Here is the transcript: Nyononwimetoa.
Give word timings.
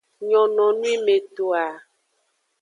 Nyononwimetoa. 0.27 1.65